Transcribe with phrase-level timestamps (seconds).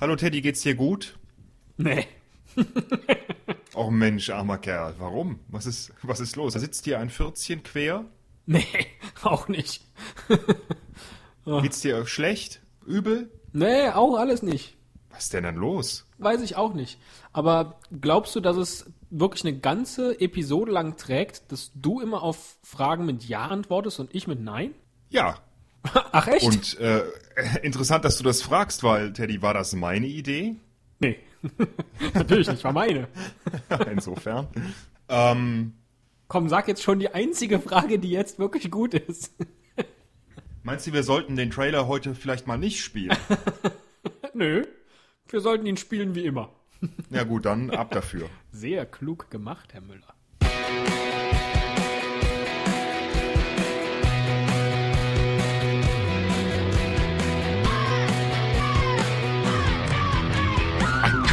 [0.00, 1.18] Hallo Teddy, geht's dir gut?
[1.76, 2.06] Nee.
[3.72, 4.94] Oh Mensch, armer Kerl.
[4.98, 5.38] Warum?
[5.46, 6.54] Was ist, was ist los?
[6.54, 8.04] Da sitzt dir ein Pfürzchen quer?
[8.44, 8.66] Nee,
[9.22, 9.84] auch nicht.
[11.44, 12.60] Geht's dir schlecht?
[12.84, 13.30] Übel?
[13.52, 14.76] Nee, auch alles nicht.
[15.10, 16.04] Was ist denn dann los?
[16.18, 16.98] Weiß ich auch nicht.
[17.32, 22.56] Aber glaubst du, dass es wirklich eine ganze Episode lang trägt, dass du immer auf
[22.64, 24.74] Fragen mit Ja antwortest und ich mit Nein?
[25.10, 25.38] Ja.
[26.12, 26.44] Ach echt?
[26.44, 27.02] Und äh,
[27.62, 30.56] interessant, dass du das fragst, weil Teddy, war das meine Idee?
[30.98, 31.18] nee.
[32.14, 33.08] Natürlich nicht, war meine.
[33.90, 34.48] Insofern.
[35.08, 35.72] ähm,
[36.28, 39.32] Komm, sag jetzt schon die einzige Frage, die jetzt wirklich gut ist.
[40.62, 43.16] meinst du, wir sollten den Trailer heute vielleicht mal nicht spielen?
[44.34, 44.64] Nö.
[45.28, 46.50] Wir sollten ihn spielen wie immer.
[47.10, 48.28] ja gut, dann ab dafür.
[48.52, 50.14] Sehr klug gemacht, Herr Müller.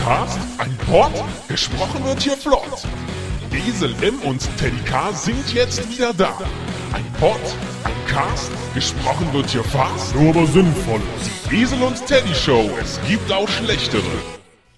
[0.08, 1.12] Ein Cast, ein Pod,
[1.50, 2.64] gesprochen wird hier flott.
[3.52, 6.30] Esel M und Teddy K sind jetzt wieder da.
[6.94, 7.42] Ein Pod,
[7.84, 11.02] ein Cast, gesprochen wird hier fast, nur aber sinnvoll.
[11.52, 14.02] Die Esel und Teddy Show, es gibt auch schlechtere.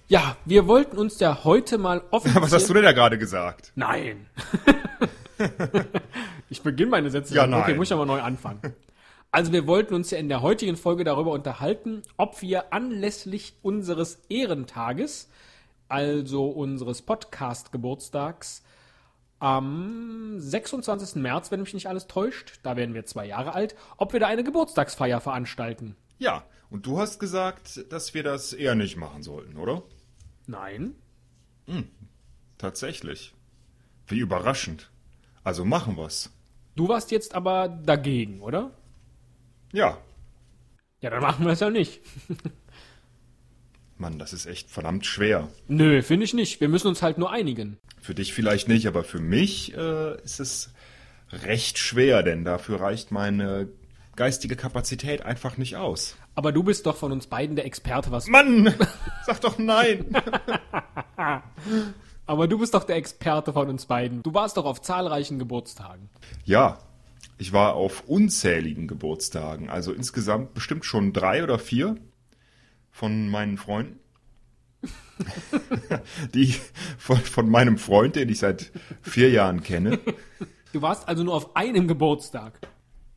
[0.08, 2.42] Ja, wir wollten uns ja heute mal offiziell...
[2.42, 3.70] Was hast du denn da gerade gesagt?
[3.76, 4.26] Nein.
[6.50, 7.36] ich beginne meine Sätze.
[7.36, 7.54] Ja, dann.
[7.54, 7.76] Okay, nein.
[7.76, 8.58] muss ich aber neu anfangen.
[9.32, 14.22] Also wir wollten uns ja in der heutigen Folge darüber unterhalten, ob wir anlässlich unseres
[14.28, 15.28] Ehrentages,
[15.88, 18.64] also unseres Podcast-Geburtstags,
[19.38, 21.14] am 26.
[21.16, 24.26] März, wenn mich nicht alles täuscht, da werden wir zwei Jahre alt, ob wir da
[24.26, 25.96] eine Geburtstagsfeier veranstalten.
[26.18, 29.82] Ja, und du hast gesagt, dass wir das eher nicht machen sollten, oder?
[30.46, 30.94] Nein?
[32.58, 33.32] Tatsächlich.
[34.06, 34.90] Wie überraschend.
[35.44, 36.30] Also machen wir's.
[36.76, 38.72] Du warst jetzt aber dagegen, oder?
[39.72, 39.98] Ja.
[41.00, 42.00] Ja, dann machen wir es ja nicht.
[43.96, 45.48] Mann, das ist echt verdammt schwer.
[45.68, 46.60] Nö, finde ich nicht.
[46.60, 47.78] Wir müssen uns halt nur einigen.
[48.00, 50.72] Für dich vielleicht nicht, aber für mich äh, ist es
[51.30, 53.68] recht schwer, denn dafür reicht meine
[54.16, 56.16] geistige Kapazität einfach nicht aus.
[56.34, 58.26] Aber du bist doch von uns beiden der Experte, was.
[58.26, 58.74] Mann,
[59.26, 60.06] sag doch nein.
[62.26, 64.22] Aber du bist doch der Experte von uns beiden.
[64.22, 66.08] Du warst doch auf zahlreichen Geburtstagen.
[66.44, 66.78] Ja,
[67.40, 71.96] ich war auf unzähligen Geburtstagen, also insgesamt bestimmt schon drei oder vier
[72.90, 73.98] von meinen Freunden.
[76.34, 76.54] Die
[76.98, 78.70] von, von meinem Freund, den ich seit
[79.00, 79.98] vier Jahren kenne.
[80.74, 82.60] Du warst also nur auf einem Geburtstag.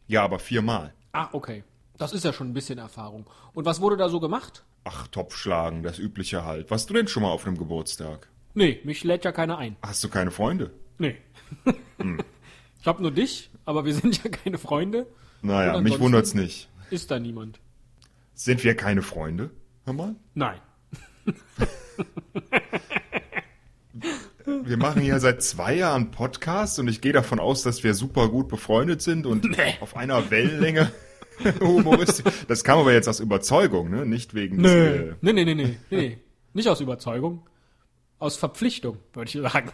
[0.07, 0.93] Ja, aber viermal.
[1.11, 1.65] Ah, okay.
[1.97, 3.29] Das ist ja schon ein bisschen Erfahrung.
[3.53, 4.63] Und was wurde da so gemacht?
[4.85, 6.71] Ach, Topfschlagen, das übliche halt.
[6.71, 8.29] Warst du denn schon mal auf einem Geburtstag?
[8.53, 9.75] Nee, mich lädt ja keiner ein.
[9.81, 10.71] Hast du keine Freunde?
[10.97, 11.17] Nee.
[12.83, 15.07] Ich hab nur dich, aber wir sind ja keine Freunde.
[15.41, 16.67] Naja, mich wundert's nicht.
[16.89, 17.61] Ist da niemand?
[18.33, 19.51] Sind wir keine Freunde?
[19.85, 20.15] Hör mal.
[20.33, 20.59] Nein.
[24.65, 28.27] Wir machen hier seit zwei Jahren Podcast und ich gehe davon aus, dass wir super
[28.27, 29.75] gut befreundet sind und Nee.
[29.79, 30.91] auf einer Wellenlänge
[31.61, 32.25] humoristisch.
[32.49, 34.05] Das kam aber jetzt aus Überzeugung, ne?
[34.05, 36.17] Nicht wegen des, äh, Nee, nee, nee, nee, nee.
[36.53, 37.47] Nicht aus Überzeugung.
[38.23, 39.69] Aus Verpflichtung, würde ich sagen.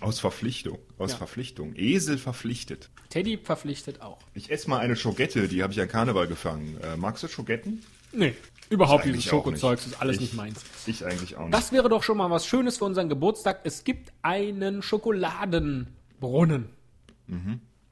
[0.00, 0.78] aus Verpflichtung.
[0.98, 1.16] Aus Ja.
[1.16, 1.74] Verpflichtung.
[1.74, 2.90] Esel verpflichtet.
[3.08, 4.18] Teddy verpflichtet auch.
[4.34, 6.78] Ich esse mal eine Schogette, die habe ich an Karneval gefangen.
[6.80, 7.82] Äh, magst du Schogetten?
[8.12, 8.34] Nee,
[8.70, 10.62] überhaupt dieses Schokozeugs ist alles Ich- nicht meins.
[10.86, 11.54] Ich eigentlich auch nicht.
[11.54, 13.62] Das wäre doch schon mal was Schönes für unseren Geburtstag.
[13.64, 16.68] Es gibt einen Schokoladenbrunnen.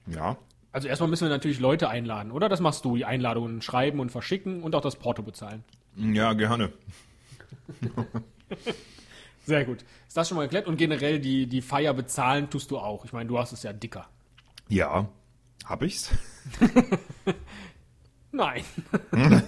[0.06, 0.38] Ja.
[0.70, 2.48] Also erstmal müssen wir natürlich Leute einladen, oder?
[2.48, 5.64] Das machst du, die Einladungen schreiben und verschicken und auch das Porto bezahlen.
[5.96, 6.72] Ja, gerne.
[9.44, 9.84] Sehr gut.
[10.08, 10.66] Ist das schon mal geklärt?
[10.66, 13.04] Und generell die, die Feier bezahlen tust du auch.
[13.04, 14.08] Ich meine, du hast es ja dicker.
[14.68, 15.08] Ja.
[15.64, 16.10] Hab ich's?
[18.32, 18.64] Nein.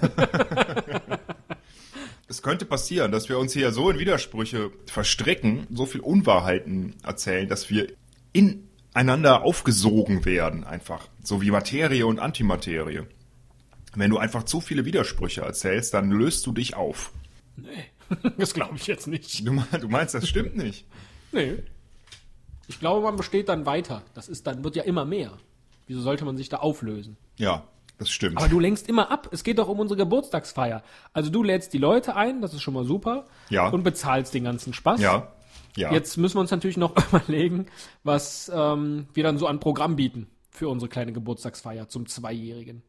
[2.28, 7.48] Es könnte passieren, dass wir uns hier so in Widersprüche verstricken, so viel Unwahrheiten erzählen,
[7.48, 7.86] dass wir
[8.32, 11.06] ineinander aufgesogen werden, einfach.
[11.22, 13.02] So wie Materie und Antimaterie.
[13.94, 17.12] Wenn du einfach zu viele Widersprüche erzählst, dann löst du dich auf.
[18.38, 19.46] Das glaube ich jetzt nicht.
[19.46, 20.84] Du, me- du meinst, das stimmt nicht.
[21.32, 21.54] Nee.
[22.68, 24.02] Ich glaube, man besteht dann weiter.
[24.14, 25.32] Das ist dann, wird ja immer mehr.
[25.86, 27.16] Wieso sollte man sich da auflösen?
[27.36, 27.64] Ja,
[27.98, 28.36] das stimmt.
[28.38, 29.28] Aber du lenkst immer ab.
[29.32, 30.82] Es geht doch um unsere Geburtstagsfeier.
[31.12, 33.26] Also du lädst die Leute ein, das ist schon mal super.
[33.50, 33.68] Ja.
[33.68, 35.00] Und bezahlst den ganzen Spaß.
[35.00, 35.32] ja,
[35.76, 35.92] ja.
[35.92, 37.66] Jetzt müssen wir uns natürlich noch überlegen,
[38.02, 42.82] was ähm, wir dann so an Programm bieten für unsere kleine Geburtstagsfeier zum Zweijährigen.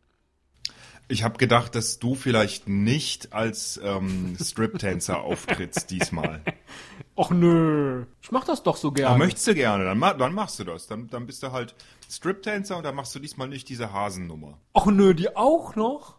[1.10, 6.42] Ich habe gedacht, dass du vielleicht nicht als ähm, Strip-Tänzer auftrittst diesmal.
[7.16, 9.10] Och nö, ich mach das doch so gerne.
[9.10, 10.88] Aber möchtest du gerne, dann, dann machst du das.
[10.88, 11.76] Dann, dann bist du halt
[12.10, 14.60] Strip-Tänzer und dann machst du diesmal nicht diese Hasennummer.
[14.76, 16.18] Och nö, die auch noch?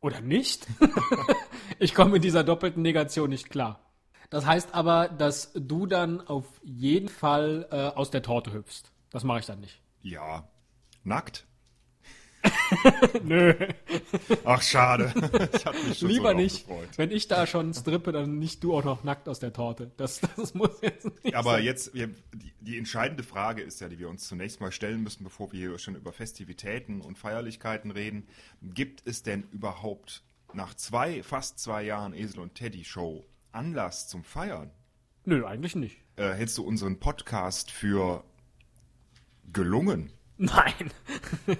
[0.00, 0.66] Oder nicht?
[1.78, 3.80] Ich komme mit dieser doppelten Negation nicht klar.
[4.30, 8.84] Das heißt aber, dass du dann auf jeden Fall äh, aus der Torte hüpfst.
[9.10, 9.80] Das mache ich dann nicht.
[10.02, 10.48] Ja.
[11.02, 11.46] Nackt?
[13.24, 13.54] Nö,
[14.44, 15.12] Ach, schade.
[15.54, 16.66] Ich hatte mich schon so lieber drauf nicht.
[16.66, 16.88] gefreut.
[16.96, 19.90] Wenn ich da schon strippe, dann nicht du auch noch nackt aus der Torte.
[19.96, 21.64] Das, das muss jetzt nicht Aber sein.
[21.64, 25.24] jetzt, wir, die, die entscheidende Frage ist ja, die wir uns zunächst mal stellen müssen,
[25.24, 28.26] bevor wir hier schon über Festivitäten und Feierlichkeiten reden.
[28.62, 30.22] Gibt es denn überhaupt
[30.52, 34.70] nach zwei, fast zwei Jahren Esel und Teddy Show Anlass zum Feiern?
[35.24, 35.96] Nö, eigentlich nicht.
[36.16, 38.24] Äh, hältst du unseren Podcast für
[39.52, 40.12] gelungen?
[40.38, 40.90] Nein,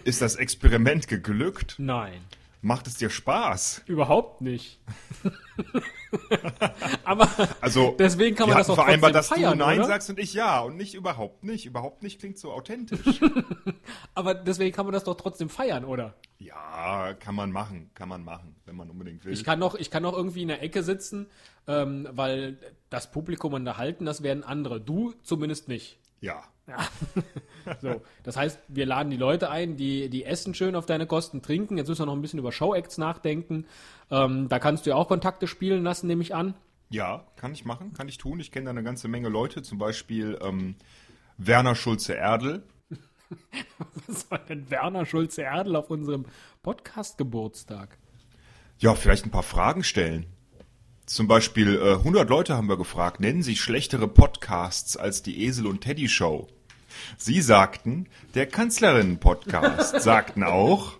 [0.05, 1.77] Ist das Experiment geglückt?
[1.79, 2.21] nein.
[2.67, 3.83] Macht es dir Spaß?
[3.85, 4.81] Überhaupt nicht.
[7.05, 7.29] Aber
[7.61, 9.89] Also, deswegen kann man das auch vereinbart, dass feiern, du Nein oder?
[9.89, 11.67] sagst und ich Ja und nicht überhaupt nicht.
[11.67, 13.21] Überhaupt nicht klingt so authentisch.
[14.15, 16.15] Aber deswegen kann man das doch trotzdem feiern, oder?
[16.39, 19.33] ja, kann man machen, kann man machen, wenn man unbedingt will.
[19.35, 21.27] Ich kann noch, ich kann noch irgendwie in der Ecke sitzen,
[21.67, 22.59] ähm, weil
[22.91, 24.81] das Publikum unterhalten, das werden andere.
[24.81, 25.99] Du zumindest nicht.
[26.21, 26.43] ja.
[27.81, 31.41] So, das heißt, wir laden die Leute ein, die, die essen schön auf deine Kosten,
[31.41, 31.79] trinken.
[31.79, 33.67] Jetzt müssen wir noch ein bisschen über Show-Acts nachdenken.
[34.11, 36.55] Ähm, da kannst du ja auch Kontakte spielen lassen, nehme ich an.
[36.91, 38.39] Ja, kann ich machen, kann ich tun.
[38.41, 40.77] Ich kenne da eine ganze Menge Leute, zum Beispiel ähm,
[41.39, 42.63] Werner Schulze-Erdl.
[44.07, 46.27] Was soll denn Werner Schulze-Erdl auf unserem
[46.63, 47.99] Podcast-Geburtstag?
[48.79, 50.27] Ja, vielleicht ein paar Fragen stellen.
[51.07, 55.67] Zum Beispiel äh, 100 Leute haben wir gefragt, nennen Sie schlechtere Podcasts als die Esel
[55.67, 56.49] und Teddy Show?
[57.17, 60.01] Sie sagten, der Kanzlerinnen-Podcast.
[60.03, 60.95] sagten auch,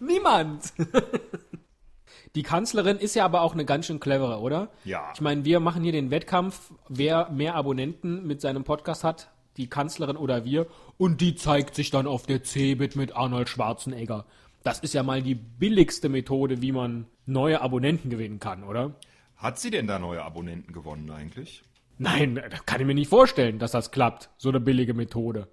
[0.00, 0.72] Niemand!
[2.34, 4.68] Die Kanzlerin ist ja aber auch eine ganz schön clevere, oder?
[4.84, 5.10] Ja.
[5.14, 9.68] Ich meine, wir machen hier den Wettkampf, wer mehr Abonnenten mit seinem Podcast hat, die
[9.68, 10.66] Kanzlerin oder wir.
[10.98, 14.26] Und die zeigt sich dann auf der Cebit mit Arnold Schwarzenegger.
[14.62, 18.94] Das ist ja mal die billigste Methode, wie man neue Abonnenten gewinnen kann, oder?
[19.38, 21.62] hat sie denn da neue Abonnenten gewonnen eigentlich?
[21.98, 24.30] Nein, das kann ich mir nicht vorstellen, dass das klappt.
[24.38, 25.48] So eine billige Methode.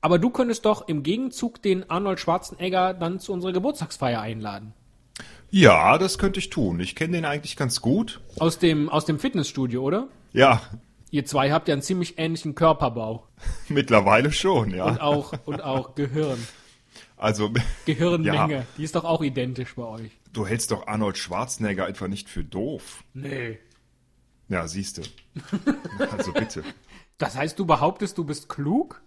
[0.00, 4.72] Aber du könntest doch im Gegenzug den Arnold Schwarzenegger dann zu unserer Geburtstagsfeier einladen.
[5.50, 6.80] Ja, das könnte ich tun.
[6.80, 8.20] Ich kenne den eigentlich ganz gut.
[8.38, 10.08] Aus dem, aus dem Fitnessstudio, oder?
[10.32, 10.62] Ja,
[11.12, 13.28] Ihr zwei habt ja einen ziemlich ähnlichen Körperbau.
[13.68, 14.86] mittlerweile schon, ja.
[14.86, 16.38] Und auch, und auch Gehirn.
[17.18, 17.52] Also,
[17.84, 18.54] Gehirnmenge.
[18.54, 18.64] Ja.
[18.78, 20.10] Die ist doch auch identisch bei euch.
[20.32, 23.04] du hältst doch Arnold Schwarzenegger etwa nicht für doof.
[23.12, 23.58] Nee.
[24.52, 25.02] Ja, siehst du.
[26.10, 26.62] Also bitte.
[27.16, 29.00] Das heißt, du behauptest, du bist klug?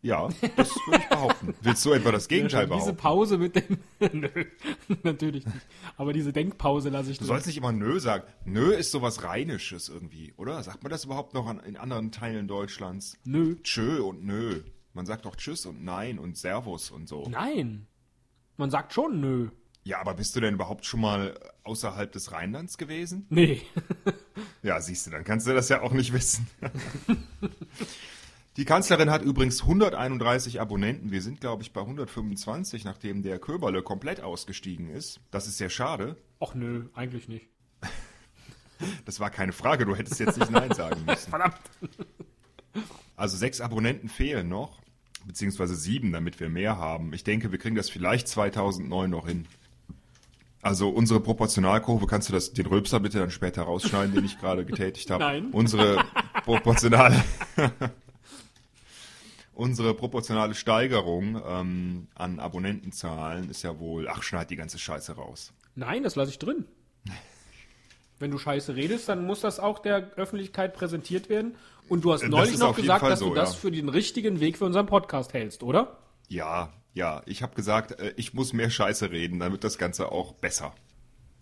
[0.00, 1.54] Ja, das würde ich behaupten.
[1.60, 2.96] Willst du etwa das Gegenteil Diese behaupten?
[2.96, 3.78] Pause mit dem.
[4.12, 4.28] Nö,
[5.02, 5.66] natürlich nicht.
[5.98, 8.24] Aber diese Denkpause lasse ich Du sollst nicht immer Nö sagen.
[8.46, 10.62] Nö ist sowas Rheinisches irgendwie, oder?
[10.62, 13.18] Sagt man das überhaupt noch an, in anderen Teilen Deutschlands?
[13.24, 13.56] Nö.
[13.62, 14.62] Tschö und Nö.
[14.94, 17.26] Man sagt doch Tschüss und Nein und Servus und so.
[17.28, 17.88] Nein.
[18.56, 19.50] Man sagt schon nö.
[19.86, 23.26] Ja, aber bist du denn überhaupt schon mal außerhalb des Rheinlands gewesen?
[23.30, 23.62] Nee.
[24.62, 26.48] Ja, siehst du, dann kannst du das ja auch nicht wissen.
[28.56, 31.12] Die Kanzlerin hat übrigens 131 Abonnenten.
[31.12, 35.20] Wir sind, glaube ich, bei 125, nachdem der Köberle komplett ausgestiegen ist.
[35.30, 36.16] Das ist sehr schade.
[36.40, 37.46] Och nö, eigentlich nicht.
[39.04, 41.30] Das war keine Frage, du hättest jetzt nicht Nein sagen müssen.
[41.30, 41.60] Verdammt.
[43.14, 44.82] Also sechs Abonnenten fehlen noch,
[45.24, 47.14] beziehungsweise sieben, damit wir mehr haben.
[47.14, 49.46] Ich denke, wir kriegen das vielleicht 2009 noch hin.
[50.66, 54.64] Also unsere Proportionalkurve, kannst du das, den Rülpser bitte dann später rausschneiden, den ich gerade
[54.64, 55.22] getätigt habe?
[55.22, 55.50] Nein.
[55.52, 56.04] Unsere
[56.44, 57.22] proportionale,
[59.54, 65.52] unsere proportionale Steigerung ähm, an Abonnentenzahlen ist ja wohl, ach, schneid die ganze Scheiße raus.
[65.76, 66.64] Nein, das lasse ich drin.
[68.18, 71.54] Wenn du scheiße redest, dann muss das auch der Öffentlichkeit präsentiert werden.
[71.88, 73.60] Und du hast Das neulich noch gesagt, Fall dass so, du das ja.
[73.60, 75.98] für den richtigen Weg für unseren Podcast hältst, oder?
[76.26, 80.10] Ja, ja, ich habe gesagt, äh, ich muss mehr Scheiße reden, dann wird das Ganze
[80.10, 80.72] auch besser.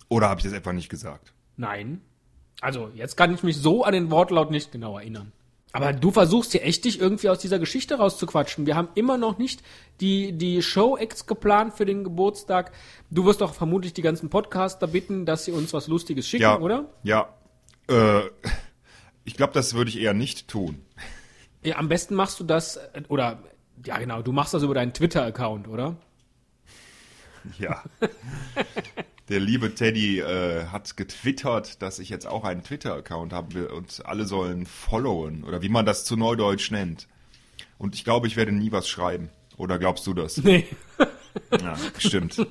[0.09, 1.33] Oder habe ich das etwa nicht gesagt?
[1.57, 2.01] Nein.
[2.61, 5.33] Also, jetzt kann ich mich so an den Wortlaut nicht genau erinnern.
[5.73, 8.67] Aber du versuchst hier echt, dich irgendwie aus dieser Geschichte rauszuquatschen.
[8.67, 9.63] Wir haben immer noch nicht
[10.01, 12.73] die, die Show-Acts geplant für den Geburtstag.
[13.11, 16.59] Du wirst doch vermutlich die ganzen Podcaster bitten, dass sie uns was Lustiges schicken, Ja,
[16.59, 16.93] oder?
[17.03, 17.29] Ja.
[17.89, 18.23] Äh,
[19.25, 20.85] ich glaube, das würde ich eher nicht tun.
[21.63, 23.43] Ja, am besten machst du das, äh, oder,
[23.85, 25.97] ja genau, du machst das über deinen Twitter-Account, oder?
[27.59, 27.83] Ja.
[29.29, 34.25] Der liebe Teddy äh, hat getwittert, dass ich jetzt auch einen Twitter-Account habe und alle
[34.25, 37.07] sollen followen oder wie man das zu Neudeutsch nennt.
[37.79, 39.29] Und ich glaube, ich werde nie was schreiben.
[39.57, 40.39] Oder glaubst du das?
[40.39, 40.67] Nee.
[41.61, 42.47] Ja, stimmt.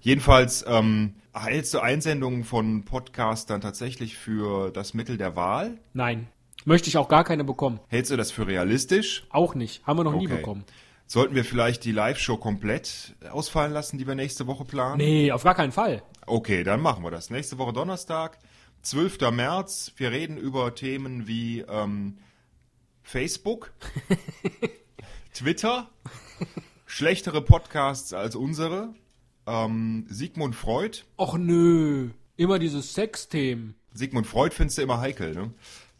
[0.00, 5.78] Jedenfalls ähm, hältst du Einsendungen von Podcastern tatsächlich für das Mittel der Wahl?
[5.92, 6.28] Nein.
[6.64, 7.80] Möchte ich auch gar keine bekommen.
[7.88, 9.24] Hältst du das für realistisch?
[9.30, 9.86] Auch nicht.
[9.86, 10.36] Haben wir noch nie Okay.
[10.36, 10.64] bekommen.
[11.06, 14.96] Sollten wir vielleicht die Live-Show komplett ausfallen lassen, die wir nächste Woche planen?
[14.96, 16.02] Nee, auf gar keinen Fall.
[16.26, 17.28] Okay, dann machen wir das.
[17.28, 18.38] Nächste Woche Donnerstag,
[18.82, 19.30] 12.
[19.30, 19.92] März.
[19.98, 22.16] Wir reden über Themen wie ähm,
[23.02, 23.72] Facebook,
[25.34, 25.90] Twitter,
[26.86, 28.94] schlechtere Podcasts als unsere,
[29.46, 31.00] ähm, Sigmund Freud.
[31.18, 33.74] Och nö, immer diese Sexthemen.
[33.92, 35.50] Sigmund Freud findest du immer heikel, ne?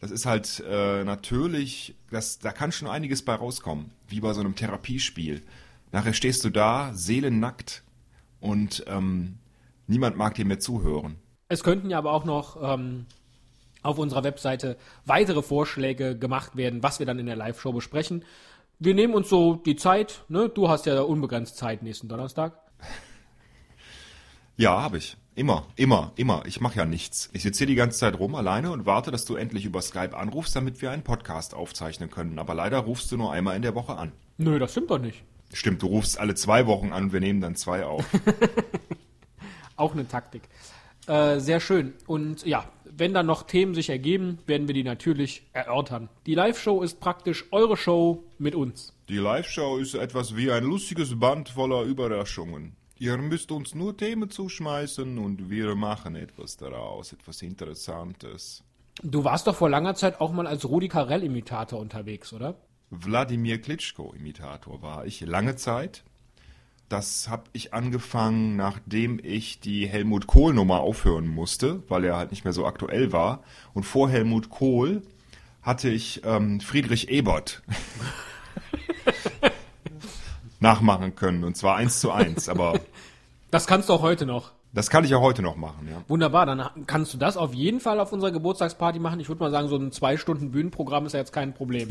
[0.04, 4.40] Das ist halt äh, natürlich, das, da kann schon einiges bei rauskommen, wie bei so
[4.40, 5.42] einem Therapiespiel.
[5.92, 7.82] Nachher stehst du da, seelennackt
[8.38, 9.38] und ähm,
[9.86, 11.16] niemand mag dir mehr zuhören.
[11.48, 13.06] Es könnten ja aber auch noch ähm,
[13.82, 18.26] auf unserer Webseite weitere Vorschläge gemacht werden, was wir dann in der Live-Show besprechen.
[18.78, 20.50] Wir nehmen uns so die Zeit, ne?
[20.50, 22.60] Du hast ja unbegrenzt Zeit nächsten Donnerstag.
[24.56, 25.16] Ja, habe ich.
[25.36, 26.44] Immer, immer, immer.
[26.46, 27.28] Ich mache ja nichts.
[27.32, 30.16] Ich sitze hier die ganze Zeit rum alleine und warte, dass du endlich über Skype
[30.16, 32.38] anrufst, damit wir einen Podcast aufzeichnen können.
[32.38, 34.12] Aber leider rufst du nur einmal in der Woche an.
[34.38, 35.24] Nö, das stimmt doch nicht.
[35.52, 38.04] Stimmt, du rufst alle zwei Wochen an und wir nehmen dann zwei auf.
[39.76, 40.42] Auch eine Taktik.
[41.08, 41.94] Äh, sehr schön.
[42.06, 46.08] Und ja, wenn dann noch Themen sich ergeben, werden wir die natürlich erörtern.
[46.26, 48.92] Die Live-Show ist praktisch eure Show mit uns.
[49.08, 52.76] Die Live-Show ist etwas wie ein lustiges Band voller Überraschungen.
[53.04, 58.64] Ihr müsst uns nur Themen zuschmeißen und wir machen etwas daraus, etwas Interessantes.
[59.02, 62.56] Du warst doch vor langer Zeit auch mal als Rudi Carell-Imitator unterwegs, oder?
[62.88, 66.02] Wladimir Klitschko-Imitator war ich lange Zeit.
[66.88, 72.44] Das habe ich angefangen, nachdem ich die Helmut Kohl-Nummer aufhören musste, weil er halt nicht
[72.44, 73.42] mehr so aktuell war.
[73.74, 75.02] Und vor Helmut Kohl
[75.60, 77.62] hatte ich ähm, Friedrich Ebert
[80.64, 81.44] nachmachen können.
[81.44, 82.48] Und zwar eins zu eins.
[82.48, 82.80] Aber
[83.52, 84.50] Das kannst du auch heute noch.
[84.72, 86.02] das kann ich auch heute noch machen, ja.
[86.08, 89.20] Wunderbar, dann kannst du das auf jeden Fall auf unserer Geburtstagsparty machen.
[89.20, 91.88] Ich würde mal sagen, so ein zwei Stunden Bühnenprogramm ist ja jetzt kein Problem.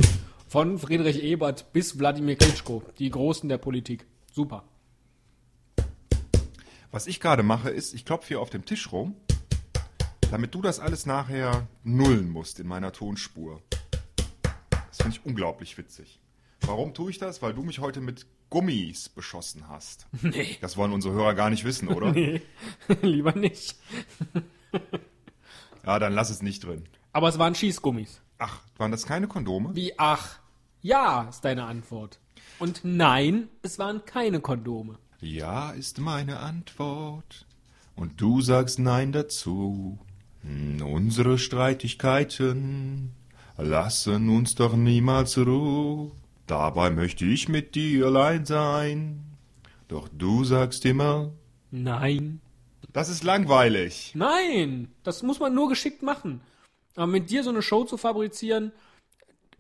[0.50, 4.06] Von Friedrich Ebert bis Wladimir Klitschko, die Großen der Politik.
[4.34, 4.66] Super.
[6.92, 9.16] Was ich gerade mache, ist, ich klopfe hier auf dem Tisch rum,
[10.32, 13.62] damit du das alles nachher nullen musst in meiner Tonspur.
[14.90, 16.20] Das finde ich unglaublich witzig.
[16.66, 17.42] Warum tue ich das?
[17.42, 20.06] Weil du mich heute mit Gummis beschossen hast.
[20.22, 20.58] Nee.
[20.62, 22.12] Das wollen unsere Hörer gar nicht wissen, oder?
[22.12, 22.42] Nee,
[23.02, 23.76] lieber nicht.
[25.86, 26.86] Ja, dann lass es nicht drin.
[27.12, 28.22] Aber es waren Schießgummis.
[28.38, 29.76] Ach, waren das keine Kondome?
[29.76, 30.40] Wie ach?
[30.82, 32.20] Ja, ist deine Antwort.
[32.58, 34.98] Und nein, es waren keine Kondome.
[35.20, 37.46] Ja, ist meine Antwort.
[37.98, 40.00] Und du sagst Nein dazu.
[40.44, 43.12] Hm, Unsere Streitigkeiten
[43.58, 46.12] lassen uns doch niemals Ruhe.
[46.48, 49.24] Dabei möchte ich mit dir allein sein.
[49.88, 51.32] Doch du sagst immer,
[51.72, 52.42] Nein.
[52.92, 54.12] das ist langweilig.
[54.16, 56.42] Nein, das muss man nur geschickt machen.
[56.96, 58.72] Aber mit dir so eine Show zu fabrizieren,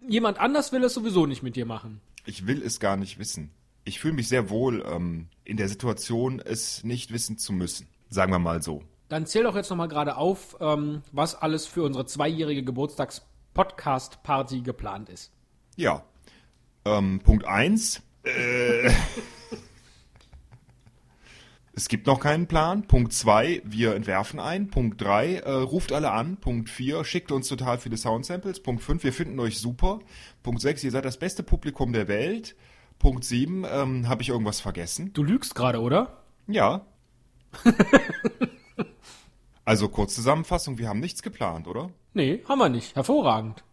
[0.07, 2.01] jemand anders will es sowieso nicht mit dir machen.
[2.25, 3.51] Ich will es gar nicht wissen.
[3.85, 7.87] Ich fühle mich sehr wohl ähm, in der Situation, es nicht wissen zu müssen.
[8.09, 8.83] Sagen wir mal so.
[9.09, 15.09] Dann zähl doch jetzt nochmal gerade auf, ähm, was alles für unsere zweijährige Geburtstags-Podcast-Party geplant
[15.09, 15.31] ist.
[15.75, 16.03] Ja.
[16.85, 18.01] Ähm, Punkt eins.
[18.23, 18.89] Äh,
[21.73, 22.87] es gibt noch keinen Plan.
[22.87, 24.69] Punkt zwei, wir entwerfen einen.
[24.69, 26.37] Punkt drei, äh, ruft alle an.
[26.37, 28.61] Punkt vier, schickt uns total viele Soundsamples.
[28.61, 29.99] Punkt fünf, wir finden euch super.
[30.41, 32.55] Punkt sechs, ihr seid das beste Publikum der Welt.
[32.99, 35.11] Punkt sieben, ähm, habe ich irgendwas vergessen?
[35.13, 36.23] Du lügst gerade, oder?
[36.47, 36.85] Ja.
[39.65, 41.89] also Kurzzusammenfassung, wir haben nichts geplant, oder?
[42.13, 42.95] Nee, haben wir nicht.
[42.95, 43.63] Hervorragend.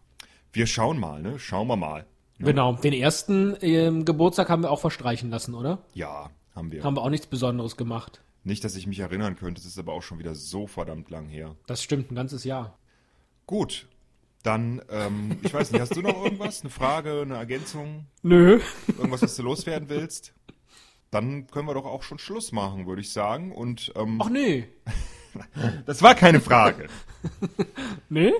[0.52, 1.38] Wir schauen mal, ne?
[1.38, 2.06] Schauen wir mal.
[2.46, 2.72] Genau.
[2.74, 5.78] Den ersten ähm, Geburtstag haben wir auch verstreichen lassen, oder?
[5.94, 6.82] Ja, haben wir.
[6.82, 8.22] Haben wir auch nichts Besonderes gemacht.
[8.42, 11.28] Nicht, dass ich mich erinnern könnte, es ist aber auch schon wieder so verdammt lang
[11.28, 11.54] her.
[11.66, 12.78] Das stimmt, ein ganzes Jahr.
[13.46, 13.86] Gut,
[14.42, 16.62] dann, ähm, ich weiß nicht, hast du noch irgendwas?
[16.62, 18.06] Eine Frage, eine Ergänzung?
[18.22, 18.60] Nö.
[18.88, 20.32] Irgendwas, was du loswerden willst?
[21.10, 23.52] Dann können wir doch auch schon Schluss machen, würde ich sagen.
[23.52, 24.68] Und ähm, Ach nee.
[25.86, 26.88] das war keine Frage.
[28.08, 28.32] Nee?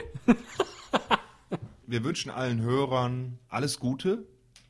[1.91, 4.25] Wir wünschen allen Hörern alles Gute.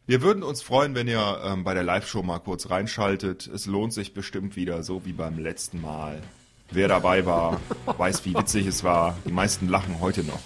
[0.07, 3.47] Wir würden uns freuen, wenn ihr ähm, bei der Live-Show mal kurz reinschaltet.
[3.47, 6.23] Es lohnt sich bestimmt wieder, so wie beim letzten Mal.
[6.71, 7.61] Wer dabei war,
[7.99, 9.19] weiß, wie witzig es war.
[9.27, 10.41] Die meisten lachen heute noch.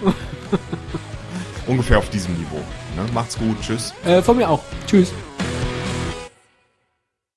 [1.66, 2.62] Ungefähr auf diesem Niveau.
[2.94, 3.04] Ne?
[3.12, 3.60] Macht's gut.
[3.62, 3.92] Tschüss.
[4.04, 4.62] Äh, von mir auch.
[4.86, 5.12] Tschüss.